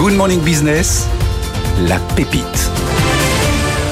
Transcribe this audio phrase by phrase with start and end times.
[0.00, 1.06] Good Morning Business,
[1.86, 2.70] la pépite.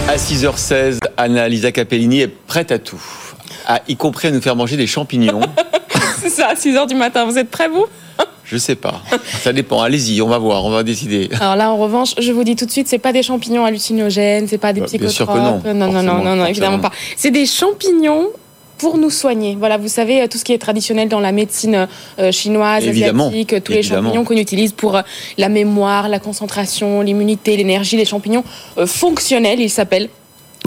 [0.08, 3.00] À 6h16, Anna-Lisa Capellini est prête à tout,
[3.66, 5.40] à, y compris à nous faire manger des champignons.
[6.20, 7.26] C'est ça, à 6h du matin.
[7.26, 7.84] Vous êtes prêts, vous?
[8.44, 9.02] Je sais pas.
[9.42, 9.82] Ça dépend.
[9.82, 11.28] Allez-y, on va voir, on va décider.
[11.38, 14.48] Alors là, en revanche, je vous dis tout de suite, c'est pas des champignons hallucinogènes,
[14.48, 15.36] c'est pas des Bah, bien psychotropes.
[15.36, 16.90] sûr que non, non, non, non, non, non, évidemment pas.
[17.18, 18.28] C'est des champignons
[18.78, 19.56] pour nous soigner.
[19.58, 21.88] Voilà, vous savez, euh, tout ce qui est traditionnel dans la médecine
[22.18, 25.02] euh, chinoise, Évidemment, asiatique, euh, tous les champignons qu'on utilise pour euh,
[25.36, 28.44] la mémoire, la concentration, l'immunité, l'énergie, les champignons
[28.78, 30.08] euh, fonctionnels, ils s'appellent.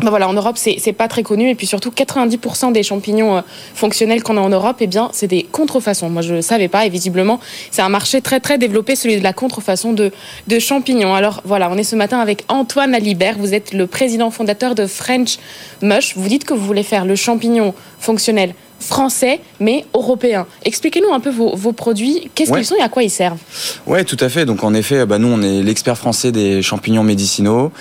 [0.02, 1.50] Ben voilà, en Europe, c'est pas très connu.
[1.50, 3.42] Et puis surtout, 90% des champignons euh,
[3.76, 6.10] fonctionnels qu'on a en Europe, eh bien, c'est des contrefaçons.
[6.10, 6.86] Moi, je ne savais pas.
[6.86, 10.12] Et visiblement, c'est un marché très, très développé, celui de la contrefaçon de,
[10.48, 11.14] de champignons.
[11.14, 13.36] Alors voilà, on est ce matin avec Antoine Alibert.
[13.38, 15.38] Vous êtes le président fondateur de French
[15.82, 16.16] Mush.
[16.18, 20.48] Vous dites que vous voulez faire le champignon fonctionnel français, mais européen.
[20.66, 22.32] Expliquez-nous un peu vos, vos produits.
[22.34, 22.58] Qu'est-ce Ouais.
[22.58, 23.38] qu'ils sont et à quoi ils servent?
[23.86, 24.46] Ouais, tout à fait.
[24.46, 27.72] Donc en effet, bah, nous, on est l'expert français des champignons médicinaux.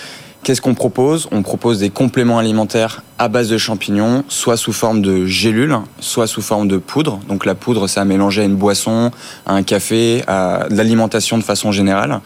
[0.43, 1.29] Qu'est-ce qu'on propose?
[1.33, 6.27] On propose des compléments alimentaires à base de champignons, soit sous forme de gélules, soit
[6.27, 7.21] sous forme de poudre.
[7.29, 9.11] Donc la poudre, c'est à mélanger à une boisson,
[9.45, 12.21] à un café, à l'alimentation de façon générale.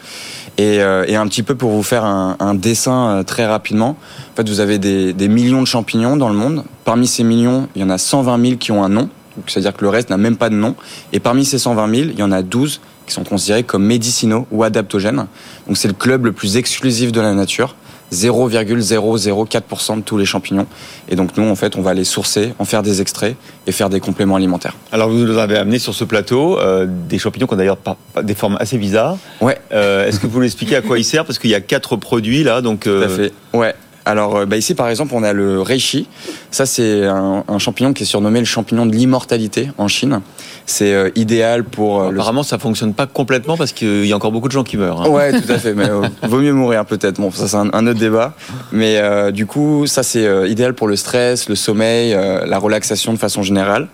[0.57, 3.97] Et, euh, et un petit peu pour vous faire un, un dessin euh, très rapidement,
[4.31, 6.63] en fait, vous avez des, des millions de champignons dans le monde.
[6.85, 9.09] Parmi ces millions, il y en a 120 000 qui ont un nom.
[9.47, 10.75] C'est-à-dire que le reste n'a même pas de nom.
[11.11, 14.47] Et parmi ces 120 000, il y en a 12 qui sont considérés comme médicinaux
[14.51, 15.27] ou adaptogènes.
[15.67, 17.75] Donc c'est le club le plus exclusif de la nature.
[18.11, 20.67] 0,004% de tous les champignons.
[21.09, 23.35] Et donc nous, en fait, on va les sourcer, en faire des extraits
[23.67, 24.75] et faire des compléments alimentaires.
[24.91, 27.77] Alors, vous nous avez amené sur ce plateau euh, des champignons qui ont d'ailleurs
[28.23, 29.17] des formes assez bizarres.
[29.41, 31.25] Ouais, Euh, Est-ce que vous voulez expliquer à quoi ils servent?
[31.25, 32.81] Parce qu'il y a quatre produits là, donc.
[32.81, 33.33] tout euh, à fait.
[33.53, 33.73] Ouais.
[34.05, 36.07] Alors euh, bah, ici, par exemple, on a le reishi.
[36.51, 40.21] Ça, c'est un, un champignon qui est surnommé le champignon de l'immortalité en Chine.
[40.67, 44.15] C'est euh, idéal pour euh, le Apparemment, ça fonctionne pas complètement parce qu'il y a
[44.15, 45.01] encore beaucoup de gens qui meurent.
[45.03, 45.09] hein.
[45.09, 45.73] Ouais, tout à fait.
[45.73, 47.19] Mais euh, vaut mieux mourir peut-être.
[47.19, 48.33] Bon, ça c'est un, un autre débat.
[48.71, 53.43] Mais du coup, ça c'est idéal pour le stress, le sommeil, la relaxation de façon
[53.43, 53.87] générale.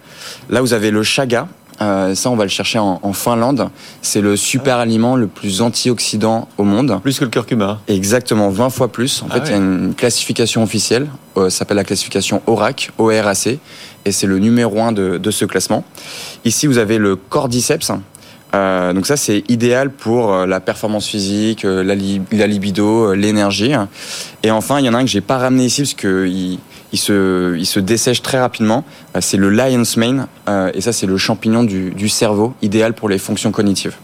[0.49, 1.47] Là, vous avez le chaga.
[1.81, 3.69] Euh, ça, on va le chercher en, en Finlande.
[4.03, 6.99] C'est le super aliment le plus antioxydant au monde.
[7.01, 7.79] Plus que le curcuma.
[7.87, 9.23] Exactement, 20 fois plus.
[9.23, 12.91] En Ah fait, il y a une classification officielle, euh, ça s'appelle la classification ORAC,
[12.99, 13.47] ORAC,
[14.05, 15.83] et c'est le numéro un de, de ce classement.
[16.45, 17.91] Ici, vous avez le cordyceps.
[18.53, 23.71] Euh, donc ça, c'est idéal pour la performance physique, la, li- la libido, l'énergie.
[24.43, 26.59] Et enfin, il y en a un que j'ai pas ramené ici parce que il,
[26.91, 28.83] il se, il se dessèche très rapidement.
[29.15, 32.93] Euh, c'est le lion's mane, euh, et ça, c'est le champignon du, du cerveau, idéal
[32.93, 33.95] pour les fonctions cognitives.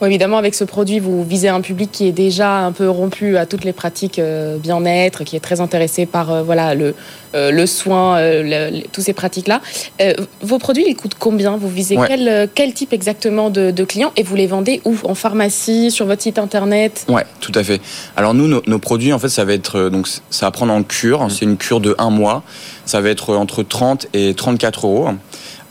[0.00, 3.36] Bon, évidemment, avec ce produit, vous visez un public qui est déjà un peu rompu
[3.36, 6.94] à toutes les pratiques euh, bien-être, qui est très intéressé par euh, voilà le,
[7.34, 9.60] euh, le soin, euh, le- le- toutes ces pratiques-là.
[10.00, 11.58] Euh, vos produits, ils coûtent combien?
[11.58, 12.06] Vous visez Ouais.
[12.08, 14.12] quel, quel type exactement de, de clients?
[14.16, 14.96] Et vous les vendez où?
[15.04, 17.04] En pharmacie, sur votre site internet?
[17.10, 17.82] Ouais, tout à fait.
[18.16, 20.72] Alors nous, nos, nos produits, en fait, ça va être euh, donc ça va prendre
[20.72, 21.26] en cure.
[21.28, 22.42] C'est une cure de un mois.
[22.86, 25.08] Ça va être entre 30 et 34 euros.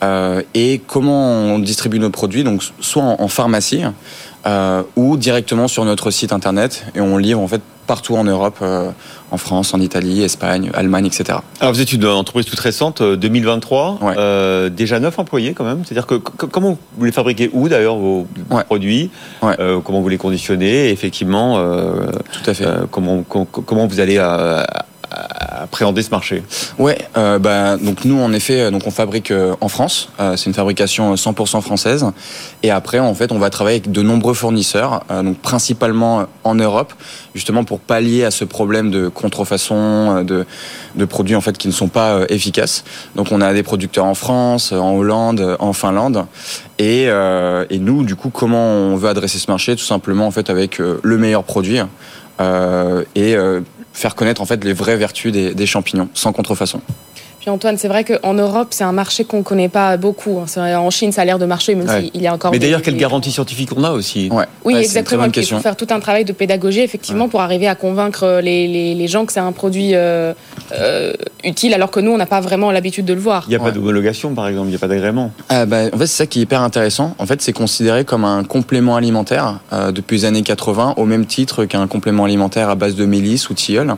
[0.02, 2.42] Euh, et comment on distribue nos produits?
[2.44, 3.82] Donc soit en, en pharmacie
[4.46, 8.58] euh, ou directement sur notre site internet et on livre en fait partout en Europe,
[8.62, 8.90] euh,
[9.32, 11.40] en France, en Italie, Espagne, Allemagne, etc.
[11.60, 13.98] Alors, vous êtes une entreprise toute récente, euh, 2023.
[14.00, 14.14] Ouais.
[14.16, 15.82] euh, déjà 9 employés quand même.
[15.84, 18.62] C'est-à-dire que comment vous les fabriquez où d'ailleurs vos, Ouais.
[18.62, 19.10] produits?
[19.42, 19.56] Ouais.
[19.58, 20.86] Euh, Comment vous les conditionnez?
[20.88, 22.64] Et Effectivement, euh, Tout à fait.
[22.64, 24.62] euh, comment, com- comment vous allez euh,
[25.62, 26.42] appréhender ce marché
[26.78, 30.10] Ouais, euh, bah, donc nous en effet, euh, donc on fabrique euh, en France.
[30.20, 32.06] Euh, c'est une fabrication euh, 100% française.
[32.62, 36.24] Et après, en fait, on va travailler avec de nombreux fournisseurs, euh, donc principalement euh,
[36.44, 36.92] en Europe,
[37.34, 40.46] justement pour pallier à ce problème de contrefaçon, euh, de,
[40.96, 42.84] de produits en fait qui ne sont pas euh, efficaces.
[43.16, 46.26] Donc on a des producteurs en France, euh, en Hollande, euh, en Finlande.
[46.78, 49.76] Et, euh, et nous, du coup, comment on veut adresser ce marché?
[49.76, 51.80] Tout simplement en fait avec euh, le meilleur produit
[52.40, 53.60] euh, et euh,
[53.92, 56.80] faire connaître en fait les vraies vertus des, des champignons sans contrefaçon.
[57.40, 60.38] Puis Antoine, c'est vrai qu'en Europe, c'est un marché qu'on ne connaît pas beaucoup.
[60.56, 62.10] En Chine, ça a l'air de marcher, même Ouais.
[62.12, 62.50] s'il y a encore.
[62.52, 64.28] Mais des- d'ailleurs, quelle des- garantie scientifique on a aussi?
[64.30, 64.44] Ouais.
[64.62, 65.24] Oui, Ouais, exactement.
[65.34, 68.94] Il faut faire tout un travail de pédagogie, effectivement, pour arriver à convaincre les, les,
[68.94, 70.34] les gens que c'est un produit euh,
[70.72, 71.12] euh,
[71.44, 73.44] utile, alors que nous, on n'a pas vraiment l'habitude de le voir.
[73.46, 73.72] Il n'y a pas Ouais.
[73.72, 75.32] d'homologation, par exemple, il n'y a pas d'agrément.
[75.48, 77.14] Ah bah, en fait, c'est ça qui est hyper intéressant.
[77.18, 81.26] En fait, c'est considéré comme un complément alimentaire euh, depuis les années 80, au même
[81.26, 83.94] titre qu'un complément alimentaire à base de mélisse ou tilleul.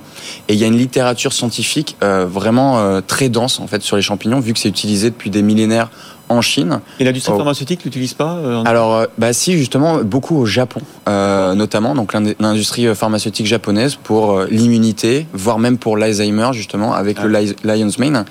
[0.49, 3.97] Et il y a une littérature scientifique euh, vraiment euh, très dense en fait sur
[3.97, 5.91] les champignons, vu que c'est utilisé depuis des millénaires
[6.33, 6.81] en Chine.
[6.99, 7.39] Et l'industrie Oh.
[7.39, 12.13] pharmaceutique l'utilise pas euh, Alors, euh, bah si, justement, beaucoup au Japon, euh, notamment, donc
[12.13, 17.27] l'ind- l'industrie pharmaceutique japonaise pour euh, l'immunité, voire même pour l'Alzheimer, justement, avec Ah.
[17.27, 18.25] le Li- Lion's Mane.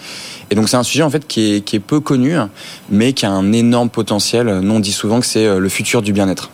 [0.50, 2.36] Et donc, c'est un sujet, en fait, qui est, qui est peu connu,
[2.90, 4.60] mais qui a un énorme potentiel.
[4.62, 6.50] Nous, on dit souvent que c'est le futur du bien-être.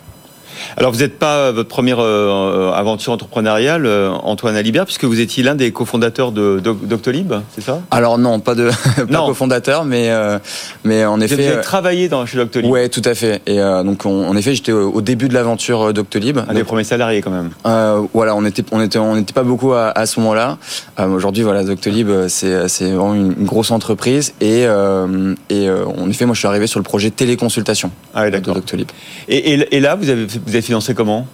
[0.76, 5.42] Alors vous n'êtes pas votre première euh, aventure entrepreneuriale, euh, Antoine Alibert, puisque vous étiez
[5.42, 7.80] l'un des cofondateurs de Doc- Doctolib, c'est ça?
[7.90, 8.70] Alors non, pas de
[9.10, 10.38] pas cofondateur, mais euh,
[10.84, 11.34] mais en Vous effet.
[11.34, 13.40] avez euh, travaillé dans, chez Doctolib, Ouais, tout à fait.
[13.46, 16.38] Et euh, donc, on- en effet, j'étais au, au début de l'aventure euh, Doctolib.
[16.48, 17.50] un des premiers salariés quand même.
[17.66, 20.58] Euh, voilà, on était, on était, on n'était pas beaucoup à, à ce moment-là.
[21.00, 24.34] Euh, Aujourd'hui, voilà, Doctolib, euh, c'est, c'est vraiment une, une grosse entreprise.
[24.40, 28.24] Et, euh, et euh, en effet, moi, je suis arrivé sur le projet téléconsultation Ah
[28.24, 28.38] oui, de.
[28.38, 28.88] Doctolib.
[29.28, 31.26] Et, et- et là, vous avez, vous avez financé comment?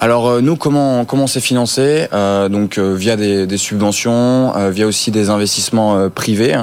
[0.00, 2.06] Alors euh, nous, comment comment on s'est financé?
[2.12, 6.56] Euh, Donc euh, via des, des subventions, euh, via aussi des investissements euh, privés.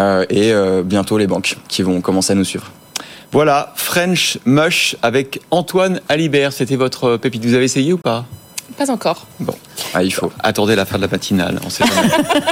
[0.00, 2.70] euh, et euh, bientôt les banques qui vont commencer à nous suivre.
[3.32, 6.52] Voilà, French Mush avec Antoine Alibert.
[6.52, 7.44] C'était votre pépite.
[7.44, 8.24] Vous avez essayé ou pas?
[8.76, 9.26] Pas encore.
[9.92, 10.30] Ah, il faut.
[10.40, 11.58] Attendez la fin de la matinale.
[11.66, 12.08] On sait jamais.